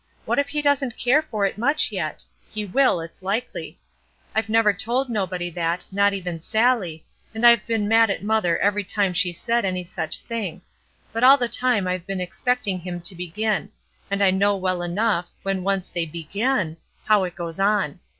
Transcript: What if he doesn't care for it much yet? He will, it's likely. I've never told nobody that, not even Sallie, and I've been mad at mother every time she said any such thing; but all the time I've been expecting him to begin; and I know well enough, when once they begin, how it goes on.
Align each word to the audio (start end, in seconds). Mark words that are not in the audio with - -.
What 0.25 0.39
if 0.39 0.49
he 0.49 0.63
doesn't 0.63 0.97
care 0.97 1.21
for 1.21 1.45
it 1.45 1.59
much 1.59 1.91
yet? 1.91 2.23
He 2.49 2.65
will, 2.65 3.01
it's 3.01 3.21
likely. 3.21 3.77
I've 4.33 4.49
never 4.49 4.73
told 4.73 5.09
nobody 5.11 5.51
that, 5.51 5.85
not 5.91 6.11
even 6.11 6.39
Sallie, 6.39 7.05
and 7.35 7.45
I've 7.45 7.63
been 7.67 7.87
mad 7.87 8.09
at 8.09 8.23
mother 8.23 8.57
every 8.57 8.83
time 8.83 9.13
she 9.13 9.31
said 9.31 9.63
any 9.63 9.83
such 9.83 10.21
thing; 10.21 10.63
but 11.13 11.23
all 11.23 11.37
the 11.37 11.47
time 11.47 11.87
I've 11.87 12.07
been 12.07 12.19
expecting 12.19 12.79
him 12.79 12.99
to 13.01 13.13
begin; 13.15 13.69
and 14.09 14.23
I 14.23 14.31
know 14.31 14.57
well 14.57 14.81
enough, 14.81 15.29
when 15.43 15.63
once 15.63 15.87
they 15.91 16.07
begin, 16.07 16.77
how 17.03 17.23
it 17.23 17.35
goes 17.35 17.59
on. 17.59 17.99